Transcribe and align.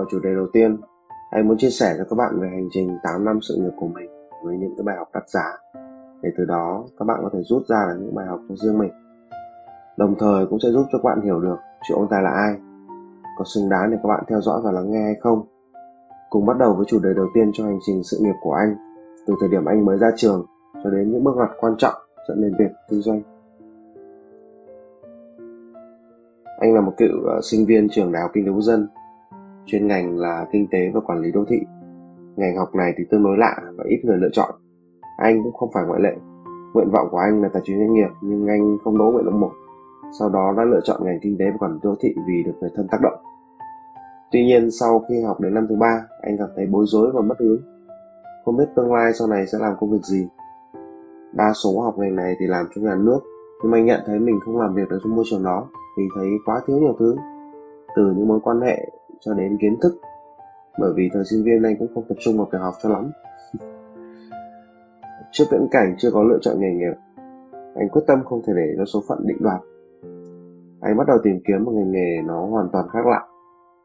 vào 0.00 0.06
chủ 0.10 0.18
đề 0.18 0.34
đầu 0.34 0.46
tiên, 0.52 0.76
anh 1.30 1.48
muốn 1.48 1.58
chia 1.58 1.70
sẻ 1.70 1.94
cho 1.98 2.04
các 2.10 2.16
bạn 2.16 2.40
về 2.40 2.48
hành 2.48 2.68
trình 2.70 2.98
8 3.02 3.24
năm 3.24 3.38
sự 3.42 3.56
nghiệp 3.56 3.72
của 3.80 3.88
mình 3.88 4.10
với 4.44 4.56
những 4.56 4.74
cái 4.76 4.84
bài 4.84 4.96
học 4.96 5.08
đắt 5.14 5.30
giá 5.30 5.44
để 6.22 6.30
từ 6.38 6.44
đó 6.44 6.84
các 6.98 7.04
bạn 7.04 7.20
có 7.22 7.30
thể 7.32 7.38
rút 7.42 7.62
ra 7.66 7.86
được 7.88 7.98
những 8.00 8.14
bài 8.14 8.26
học 8.26 8.40
cho 8.48 8.54
riêng 8.56 8.78
mình. 8.78 8.90
Đồng 9.96 10.14
thời 10.18 10.46
cũng 10.46 10.60
sẽ 10.60 10.68
giúp 10.70 10.86
cho 10.92 10.98
các 10.98 11.04
bạn 11.04 11.20
hiểu 11.20 11.40
được 11.40 11.56
triệu 11.82 11.96
ông 11.96 12.08
tài 12.10 12.22
là 12.22 12.30
ai, 12.30 12.54
có 13.38 13.44
xứng 13.44 13.68
đáng 13.68 13.90
để 13.90 13.96
các 14.02 14.08
bạn 14.08 14.24
theo 14.28 14.40
dõi 14.40 14.60
và 14.64 14.72
lắng 14.72 14.90
nghe 14.90 15.02
hay 15.02 15.14
không. 15.20 15.46
Cùng 16.30 16.46
bắt 16.46 16.58
đầu 16.58 16.74
với 16.74 16.84
chủ 16.88 16.98
đề 17.02 17.14
đầu 17.16 17.26
tiên 17.34 17.50
cho 17.54 17.64
hành 17.64 17.78
trình 17.86 18.02
sự 18.04 18.18
nghiệp 18.20 18.36
của 18.42 18.52
anh, 18.52 18.76
từ 19.26 19.34
thời 19.40 19.48
điểm 19.48 19.64
anh 19.64 19.84
mới 19.84 19.98
ra 19.98 20.10
trường 20.16 20.46
cho 20.84 20.90
đến 20.90 21.12
những 21.12 21.24
bước 21.24 21.32
ngoặt 21.36 21.50
quan 21.60 21.74
trọng 21.78 21.94
dẫn 22.28 22.42
đến 22.42 22.54
việc 22.58 22.70
kinh 22.90 23.00
doanh. 23.00 23.22
Anh 26.58 26.74
là 26.74 26.80
một 26.80 26.92
cựu 26.96 27.24
ờ, 27.26 27.40
sinh 27.42 27.66
viên 27.66 27.88
trường 27.88 28.12
Đại 28.12 28.22
học 28.22 28.30
Kinh 28.34 28.44
tế 28.46 28.50
Quốc 28.50 28.60
dân 28.60 28.88
chuyên 29.66 29.86
ngành 29.86 30.18
là 30.18 30.46
kinh 30.52 30.66
tế 30.70 30.90
và 30.94 31.00
quản 31.00 31.20
lý 31.20 31.32
đô 31.32 31.44
thị. 31.48 31.60
Ngành 32.36 32.56
học 32.56 32.74
này 32.74 32.94
thì 32.96 33.04
tương 33.10 33.24
đối 33.24 33.38
lạ 33.38 33.56
và 33.76 33.84
ít 33.88 34.00
người 34.04 34.16
lựa 34.16 34.30
chọn. 34.32 34.50
Anh 35.16 35.42
cũng 35.42 35.52
không 35.52 35.70
phải 35.74 35.84
ngoại 35.86 36.00
lệ. 36.00 36.16
Nguyện 36.74 36.90
vọng 36.92 37.08
của 37.10 37.18
anh 37.18 37.42
là 37.42 37.48
tài 37.52 37.62
chính 37.64 37.78
doanh 37.78 37.94
nghiệp 37.94 38.08
nhưng 38.22 38.46
anh 38.46 38.78
không 38.84 38.98
đỗ 38.98 39.04
nguyện 39.04 39.24
vọng 39.24 39.40
một. 39.40 39.52
Sau 40.18 40.28
đó 40.28 40.54
đã 40.56 40.64
lựa 40.64 40.80
chọn 40.84 41.04
ngành 41.04 41.18
kinh 41.22 41.36
tế 41.38 41.44
và 41.50 41.56
quản 41.58 41.72
lý 41.72 41.78
đô 41.82 41.94
thị 42.00 42.14
vì 42.26 42.42
được 42.42 42.52
người 42.60 42.70
thân 42.74 42.88
tác 42.90 42.98
động. 43.02 43.22
Tuy 44.32 44.44
nhiên 44.44 44.70
sau 44.70 45.04
khi 45.08 45.22
học 45.22 45.40
đến 45.40 45.54
năm 45.54 45.66
thứ 45.68 45.76
ba, 45.76 46.06
anh 46.22 46.38
cảm 46.38 46.48
thấy 46.56 46.66
bối 46.66 46.84
rối 46.88 47.10
và 47.14 47.20
mất 47.20 47.34
hướng. 47.40 47.60
Không 48.44 48.56
biết 48.56 48.68
tương 48.76 48.92
lai 48.92 49.12
sau 49.12 49.28
này 49.28 49.46
sẽ 49.46 49.58
làm 49.58 49.74
công 49.80 49.90
việc 49.90 50.02
gì. 50.02 50.28
Đa 51.32 51.52
số 51.52 51.80
học 51.80 51.98
ngành 51.98 52.16
này 52.16 52.34
thì 52.40 52.46
làm 52.46 52.66
trong 52.74 52.84
nhà 52.84 52.94
nước, 52.94 53.20
nhưng 53.62 53.72
anh 53.72 53.84
nhận 53.84 54.00
thấy 54.06 54.18
mình 54.18 54.40
không 54.40 54.58
làm 54.58 54.74
việc 54.74 54.88
ở 54.90 54.98
trong 55.02 55.16
môi 55.16 55.24
trường 55.30 55.44
đó 55.44 55.68
vì 55.98 56.04
thấy 56.14 56.28
quá 56.46 56.60
thiếu 56.66 56.78
nhiều 56.78 56.96
thứ. 56.98 57.16
Từ 57.96 58.14
những 58.16 58.28
mối 58.28 58.40
quan 58.42 58.60
hệ 58.60 58.90
cho 59.20 59.34
đến 59.34 59.58
kiến 59.60 59.76
thức. 59.82 59.92
Bởi 60.78 60.92
vì 60.96 61.10
thời 61.12 61.24
sinh 61.24 61.44
viên 61.44 61.62
anh 61.62 61.76
cũng 61.78 61.88
không 61.94 62.04
tập 62.08 62.14
trung 62.20 62.36
vào 62.36 62.48
việc 62.52 62.58
học 62.58 62.74
cho 62.82 62.88
lắm. 62.88 63.10
Trước 65.32 65.44
viễn 65.50 65.68
cảnh 65.70 65.94
chưa 65.98 66.10
có 66.10 66.22
lựa 66.22 66.38
chọn 66.40 66.60
nghề 66.60 66.74
nghiệp, 66.74 66.94
anh 67.74 67.88
quyết 67.88 68.02
tâm 68.06 68.24
không 68.24 68.42
thể 68.46 68.52
để 68.56 68.74
cho 68.76 68.84
số 68.84 69.02
phận 69.08 69.18
định 69.26 69.38
đoạt. 69.40 69.60
Anh 70.80 70.96
bắt 70.96 71.06
đầu 71.06 71.18
tìm 71.22 71.40
kiếm 71.46 71.64
một 71.64 71.72
ngành 71.72 71.92
nghề 71.92 72.22
nó 72.26 72.46
hoàn 72.46 72.68
toàn 72.72 72.88
khác 72.88 73.06
lạ. 73.06 73.26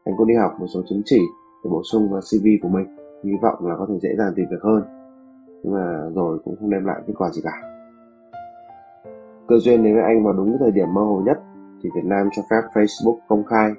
Anh 0.04 0.14
cũng 0.18 0.26
đi 0.26 0.34
học 0.34 0.52
một 0.60 0.66
số 0.74 0.82
chứng 0.88 1.02
chỉ 1.04 1.20
để 1.64 1.70
bổ 1.70 1.82
sung 1.92 2.10
vào 2.10 2.20
cv 2.20 2.46
của 2.62 2.68
mình, 2.68 2.86
hy 3.24 3.32
vọng 3.42 3.66
là 3.66 3.76
có 3.78 3.86
thể 3.88 3.94
dễ 4.02 4.08
dàng 4.18 4.32
tìm 4.36 4.46
việc 4.50 4.62
hơn. 4.62 4.82
Nhưng 5.62 5.74
mà 5.74 6.10
rồi 6.14 6.38
cũng 6.44 6.56
không 6.60 6.70
đem 6.70 6.84
lại 6.84 7.02
kết 7.06 7.14
quả 7.16 7.30
gì 7.30 7.42
cả. 7.44 7.62
Cơ 9.48 9.58
duyên 9.58 9.82
đến 9.82 9.94
với 9.94 10.02
anh 10.02 10.24
vào 10.24 10.32
đúng 10.32 10.56
thời 10.60 10.70
điểm 10.70 10.94
mơ 10.94 11.00
hồ 11.00 11.22
nhất 11.26 11.38
thì 11.82 11.90
Việt 11.94 12.04
Nam 12.04 12.28
cho 12.32 12.42
phép 12.50 12.62
Facebook 12.74 13.18
công 13.28 13.44
khai 13.44 13.72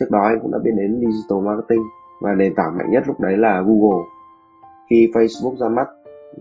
Trước 0.00 0.06
đó 0.10 0.20
anh 0.22 0.38
cũng 0.42 0.50
đã 0.50 0.58
biết 0.58 0.70
đến 0.76 1.00
digital 1.00 1.44
marketing 1.46 1.82
và 2.20 2.34
nền 2.34 2.54
tảng 2.54 2.76
mạnh 2.78 2.90
nhất 2.90 3.02
lúc 3.06 3.20
đấy 3.20 3.36
là 3.36 3.60
Google. 3.60 4.04
Khi 4.90 5.10
Facebook 5.14 5.56
ra 5.56 5.68
mắt, 5.68 5.88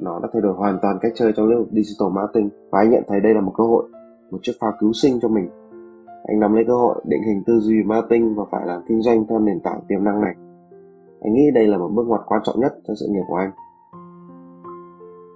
nó 0.02 0.20
đã 0.20 0.30
thay 0.34 0.42
đổi 0.42 0.54
hoàn 0.54 0.80
toàn 0.82 0.98
cách 1.02 1.12
chơi 1.16 1.34
trong 1.36 1.48
lĩnh 1.48 1.60
vực 1.60 1.68
digital 1.72 2.10
marketing 2.12 2.50
và 2.72 2.80
anh 2.80 2.90
nhận 2.90 3.04
thấy 3.08 3.20
đây 3.20 3.34
là 3.34 3.42
một 3.42 3.54
cơ 3.58 3.64
hội, 3.64 3.84
một 4.32 4.38
chiếc 4.42 4.54
phao 4.62 4.72
cứu 4.80 4.94
sinh 4.94 5.20
cho 5.22 5.28
mình. 5.28 5.50
Anh 6.24 6.40
nắm 6.40 6.54
lấy 6.54 6.64
cơ 6.68 6.74
hội 6.74 7.02
định 7.08 7.22
hình 7.24 7.44
tư 7.46 7.60
duy 7.60 7.84
marketing 7.84 8.36
và 8.36 8.44
phải 8.52 8.66
làm 8.66 8.82
kinh 8.88 9.02
doanh 9.02 9.26
theo 9.30 9.40
nền 9.40 9.60
tảng 9.60 9.80
tiềm 9.88 10.04
năng 10.04 10.22
này. 10.22 10.36
Anh 11.22 11.34
nghĩ 11.34 11.52
đây 11.54 11.68
là 11.68 11.78
một 11.78 11.90
bước 11.94 12.08
ngoặt 12.08 12.22
quan 12.26 12.42
trọng 12.44 12.60
nhất 12.60 12.74
cho 12.88 12.94
sự 13.00 13.06
nghiệp 13.10 13.24
của 13.28 13.36
anh. 13.36 13.52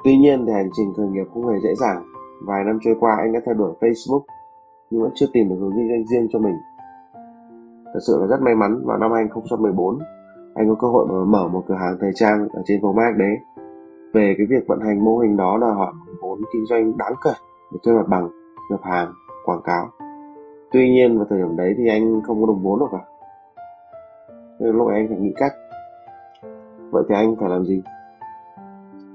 Tuy 0.03 0.17
nhiên 0.17 0.45
thì 0.45 0.53
hành 0.53 0.69
trình 0.77 0.93
khởi 0.97 1.07
nghiệp 1.07 1.25
không 1.33 1.47
hề 1.47 1.59
dễ 1.63 1.75
dàng. 1.75 2.03
Vài 2.47 2.63
năm 2.63 2.79
trôi 2.81 2.95
qua 2.99 3.15
anh 3.17 3.33
đã 3.33 3.39
theo 3.45 3.55
đuổi 3.55 3.73
Facebook 3.79 4.21
nhưng 4.89 5.01
vẫn 5.01 5.11
chưa 5.15 5.25
tìm 5.33 5.49
được 5.49 5.55
hướng 5.59 5.71
kinh 5.75 5.89
doanh 5.89 6.07
riêng 6.07 6.27
cho 6.31 6.39
mình 6.39 6.55
Thật 7.97 8.01
sự 8.07 8.17
là 8.21 8.27
rất 8.27 8.41
may 8.41 8.55
mắn 8.55 8.81
vào 8.85 8.97
năm 8.97 9.11
2014 9.11 9.99
anh 10.55 10.69
có 10.69 10.75
cơ 10.81 10.87
hội 10.87 11.25
mở 11.25 11.47
một 11.47 11.63
cửa 11.67 11.75
hàng 11.75 11.97
thời 12.01 12.11
trang 12.15 12.47
ở 12.53 12.61
trên 12.65 12.81
phố 12.81 12.93
Mark 12.93 13.17
đấy 13.17 13.37
Về 14.13 14.35
cái 14.37 14.47
việc 14.49 14.67
vận 14.67 14.79
hành 14.79 15.05
mô 15.05 15.17
hình 15.17 15.37
đó 15.37 15.57
đòi 15.61 15.73
hỏi 15.73 15.93
vốn 16.21 16.41
kinh 16.53 16.65
doanh 16.65 16.97
đáng 16.97 17.13
kể 17.23 17.31
để 17.71 17.79
thuê 17.83 17.93
mặt 17.93 18.07
bằng, 18.07 18.29
nhập 18.69 18.79
hàng, 18.83 19.13
quảng 19.45 19.61
cáo. 19.63 19.89
Tuy 20.71 20.89
nhiên 20.89 21.17
vào 21.17 21.27
thời 21.29 21.39
điểm 21.39 21.57
đấy 21.57 21.73
thì 21.77 21.87
anh 21.87 22.21
không 22.21 22.41
có 22.41 22.47
đồng 22.47 22.63
vốn 22.63 22.79
được 22.79 22.85
cả. 22.91 23.03
Nên 24.59 24.75
lúc 24.75 24.87
ấy 24.87 24.95
anh 24.95 25.07
phải 25.07 25.17
nghĩ 25.17 25.33
cách. 25.37 25.53
Vậy 26.91 27.03
thì 27.09 27.15
anh 27.15 27.35
phải 27.39 27.49
làm 27.49 27.65
gì? 27.65 27.81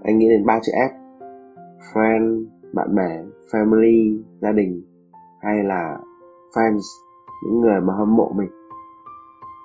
Anh 0.02 0.18
nghĩ 0.18 0.28
đến 0.28 0.46
ba 0.46 0.60
chữ 0.62 0.72
F. 0.72 0.90
Friend, 1.92 2.44
bạn 2.72 2.94
bè, 2.94 3.22
family, 3.52 4.22
gia 4.40 4.52
đình 4.52 4.82
hay 5.40 5.64
là 5.64 5.98
fans, 6.54 6.80
những 7.44 7.60
người 7.60 7.80
mà 7.80 7.94
hâm 7.94 8.16
mộ 8.16 8.32
mình 8.36 8.48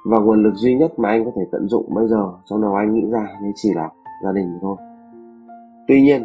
và 0.10 0.20
nguồn 0.20 0.44
lực 0.44 0.54
duy 0.54 0.76
nhất 0.76 1.00
mà 1.00 1.10
anh 1.10 1.26
có 1.26 1.32
thể 1.36 1.42
tận 1.52 1.68
dụng 1.68 1.86
bây 1.96 2.08
giờ, 2.08 2.32
trong 2.46 2.62
đầu 2.62 2.76
anh 2.76 2.94
nghĩ 2.94 3.06
ra 3.12 3.28
thì 3.42 3.48
chỉ 3.56 3.74
là 3.74 3.90
gia 4.24 4.32
đình 4.32 4.60
thôi. 4.62 4.76
Tuy 5.88 6.02
nhiên, 6.02 6.24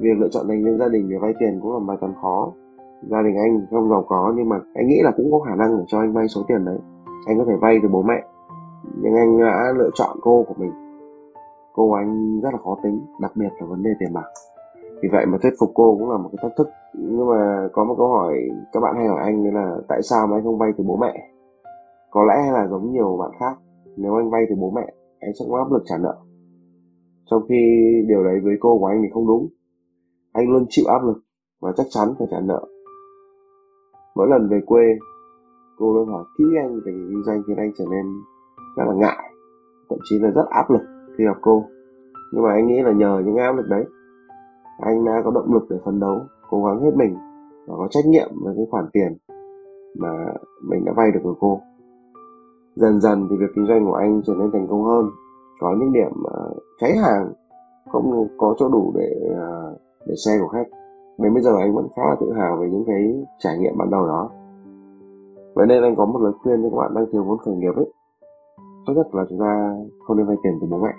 việc 0.00 0.18
lựa 0.18 0.28
chọn 0.28 0.48
thành 0.48 0.64
viên 0.64 0.78
gia 0.78 0.88
đình 0.88 1.08
để 1.10 1.16
vay 1.18 1.34
tiền 1.38 1.60
cũng 1.62 1.72
là 1.72 1.78
bài 1.78 1.96
toán 2.00 2.12
khó. 2.22 2.52
Gia 3.10 3.22
đình 3.22 3.36
anh 3.36 3.66
không 3.70 3.90
giàu 3.90 4.04
có, 4.08 4.32
nhưng 4.36 4.48
mà 4.48 4.60
anh 4.74 4.86
nghĩ 4.86 5.00
là 5.02 5.10
cũng 5.16 5.32
có 5.32 5.38
khả 5.38 5.54
năng 5.54 5.78
để 5.78 5.84
cho 5.86 5.98
anh 5.98 6.12
vay 6.12 6.28
số 6.28 6.42
tiền 6.48 6.64
đấy. 6.64 6.78
Anh 7.26 7.38
có 7.38 7.44
thể 7.48 7.54
vay 7.60 7.78
từ 7.82 7.88
bố 7.88 8.02
mẹ, 8.02 8.24
nhưng 9.02 9.14
anh 9.14 9.40
đã 9.40 9.72
lựa 9.76 9.90
chọn 9.94 10.16
cô 10.22 10.44
của 10.48 10.54
mình. 10.56 10.72
Cô 11.72 11.92
anh 11.92 12.40
rất 12.40 12.50
là 12.52 12.58
khó 12.64 12.76
tính, 12.82 13.00
đặc 13.20 13.32
biệt 13.34 13.48
là 13.60 13.66
vấn 13.66 13.82
đề 13.82 13.90
tiền 13.98 14.12
bạc. 14.14 14.26
Vì 15.02 15.08
vậy 15.12 15.26
mà 15.26 15.38
thuyết 15.42 15.52
phục 15.60 15.70
cô 15.74 15.96
cũng 15.98 16.10
là 16.10 16.16
một 16.16 16.28
cái 16.32 16.38
thách 16.42 16.56
thức. 16.56 16.68
Nhưng 16.94 17.26
mà 17.26 17.68
có 17.72 17.84
một 17.84 17.94
câu 17.98 18.08
hỏi 18.08 18.34
các 18.72 18.80
bạn 18.80 18.94
hay 18.96 19.06
hỏi 19.06 19.22
anh 19.22 19.44
đấy 19.44 19.52
là 19.52 19.76
tại 19.88 20.02
sao 20.02 20.26
mà 20.26 20.36
anh 20.36 20.44
không 20.44 20.58
vay 20.58 20.72
từ 20.78 20.84
bố 20.86 20.96
mẹ? 20.96 21.30
Có 22.10 22.24
lẽ 22.24 22.52
là 22.52 22.68
giống 22.70 22.92
nhiều 22.92 23.16
bạn 23.20 23.30
khác, 23.40 23.58
nếu 23.96 24.14
anh 24.14 24.30
vay 24.30 24.42
từ 24.48 24.56
bố 24.60 24.70
mẹ, 24.70 24.94
anh 25.20 25.30
sẽ 25.38 25.44
có 25.50 25.58
áp 25.58 25.72
lực 25.72 25.82
trả 25.84 25.98
nợ. 25.98 26.16
Trong 27.30 27.42
khi 27.48 27.56
điều 28.08 28.24
đấy 28.24 28.40
với 28.44 28.54
cô 28.60 28.78
của 28.78 28.86
anh 28.86 29.02
thì 29.02 29.08
không 29.12 29.26
đúng. 29.26 29.48
Anh 30.32 30.50
luôn 30.50 30.66
chịu 30.68 30.84
áp 30.88 31.04
lực 31.06 31.18
và 31.60 31.72
chắc 31.76 31.86
chắn 31.90 32.08
phải 32.18 32.28
trả 32.30 32.40
nợ. 32.40 32.66
Mỗi 34.14 34.28
lần 34.28 34.48
về 34.48 34.60
quê, 34.66 34.82
cô 35.78 35.94
luôn 35.94 36.08
hỏi 36.08 36.24
kỹ 36.38 36.44
anh 36.62 36.74
về 36.74 36.92
kinh 36.92 37.22
doanh 37.26 37.42
khiến 37.46 37.56
anh 37.56 37.72
trở 37.78 37.84
nên 37.90 38.06
rất 38.76 38.84
là 38.86 38.94
ngại, 38.94 39.32
thậm 39.90 39.98
chí 40.04 40.18
là 40.18 40.30
rất 40.30 40.44
áp 40.50 40.70
lực 40.70 40.80
khi 41.18 41.24
gặp 41.24 41.36
cô. 41.42 41.64
Nhưng 42.32 42.42
mà 42.42 42.52
anh 42.52 42.66
nghĩ 42.66 42.82
là 42.82 42.92
nhờ 42.92 43.22
những 43.26 43.36
áp 43.36 43.52
lực 43.52 43.66
đấy, 43.68 43.84
anh 44.78 45.04
đã 45.04 45.22
có 45.24 45.30
động 45.30 45.52
lực 45.54 45.62
để 45.70 45.76
phấn 45.84 46.00
đấu, 46.00 46.20
cố 46.50 46.64
gắng 46.64 46.80
hết 46.82 46.90
mình 46.96 47.16
và 47.66 47.76
có 47.76 47.88
trách 47.90 48.06
nhiệm 48.06 48.28
với 48.44 48.54
cái 48.56 48.66
khoản 48.70 48.84
tiền 48.92 49.18
mà 49.98 50.34
mình 50.68 50.84
đã 50.84 50.92
vay 50.96 51.10
được 51.12 51.20
của 51.22 51.36
cô 51.40 51.60
dần 52.80 53.00
dần 53.00 53.26
thì 53.30 53.36
việc 53.36 53.50
kinh 53.54 53.66
doanh 53.66 53.86
của 53.86 53.94
anh 53.94 54.22
trở 54.26 54.34
nên 54.34 54.50
thành 54.52 54.66
công 54.70 54.84
hơn. 54.84 55.10
Có 55.60 55.76
những 55.78 55.92
điểm 55.92 56.12
uh, 56.22 56.62
cháy 56.80 56.96
hàng 56.96 57.32
không 57.92 58.28
có 58.38 58.54
chỗ 58.58 58.68
đủ 58.68 58.92
để 58.94 59.30
uh, 59.30 59.78
để 60.06 60.14
xe 60.26 60.38
của 60.40 60.48
khách. 60.48 60.66
Đến 61.18 61.34
bây 61.34 61.42
giờ 61.42 61.56
anh 61.58 61.74
vẫn 61.74 61.88
khá 61.96 62.02
là 62.08 62.16
tự 62.20 62.32
hào 62.32 62.56
về 62.56 62.68
những 62.70 62.84
cái 62.86 63.24
trải 63.38 63.58
nghiệm 63.58 63.78
ban 63.78 63.90
đầu 63.90 64.06
đó. 64.06 64.30
Vậy 65.54 65.66
nên 65.66 65.82
anh 65.82 65.96
có 65.96 66.06
một 66.06 66.20
lời 66.22 66.32
khuyên 66.42 66.62
cho 66.62 66.70
các 66.70 66.76
bạn 66.76 66.94
đang 66.94 67.06
thiếu 67.12 67.24
vốn 67.24 67.38
khởi 67.38 67.54
nghiệp 67.54 67.76
ấy. 67.76 67.92
Tốt 68.86 68.92
nhất 68.96 69.14
là 69.14 69.24
chúng 69.28 69.38
ta 69.40 69.74
không 70.06 70.16
nên 70.16 70.26
vay 70.26 70.36
tiền 70.42 70.58
từ 70.60 70.66
bố 70.70 70.78
mẹ. 70.78 70.94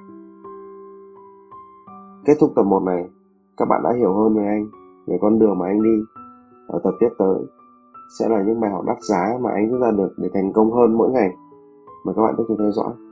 Kết 2.25 2.33
thúc 2.39 2.51
tập 2.55 2.63
1 2.63 2.83
này 2.83 3.07
các 3.57 3.65
bạn 3.65 3.81
đã 3.83 3.93
hiểu 3.97 4.13
hơn 4.13 4.35
về 4.37 4.45
anh 4.45 4.65
về 5.07 5.17
con 5.21 5.39
đường 5.39 5.59
mà 5.59 5.65
anh 5.65 5.83
đi. 5.83 5.95
Ở 6.67 6.79
tập 6.83 6.93
tiếp 6.99 7.09
tới 7.17 7.35
sẽ 8.19 8.29
là 8.29 8.43
những 8.43 8.59
bài 8.59 8.71
học 8.71 8.85
đắt 8.87 8.97
giá 9.01 9.37
mà 9.41 9.51
anh 9.51 9.71
rút 9.71 9.81
ra 9.81 9.91
được 9.91 10.09
để 10.17 10.29
thành 10.33 10.53
công 10.53 10.71
hơn 10.71 10.97
mỗi 10.97 11.09
ngày 11.09 11.35
mời 12.03 12.15
các 12.15 12.21
bạn 12.21 12.35
tiếp 12.37 12.43
tục 12.47 12.57
theo 12.59 12.71
dõi. 12.71 13.08